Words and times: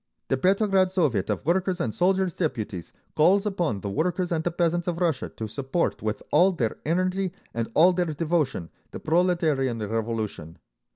The 0.29 0.37
Petrograd 0.37 0.89
Soviet 0.89 1.29
of 1.29 1.45
Workers' 1.45 1.79
and 1.79 1.93
Soldiers' 1.93 2.33
Deputies 2.33 2.91
calls 3.15 3.45
upon 3.45 3.81
the 3.81 3.89
workers 3.91 4.31
and 4.31 4.43
the 4.43 4.49
peasants 4.49 4.87
of 4.87 4.97
Russia 4.99 5.29
to 5.37 5.47
support 5.47 6.01
with 6.01 6.23
all 6.31 6.53
their 6.53 6.77
energy 6.87 7.33
and 7.53 7.69
all 7.75 7.93
their 7.93 8.05
devotion 8.07 8.71
the 8.89 8.99
Proletarian 8.99 9.77
Revolution. 9.77 10.57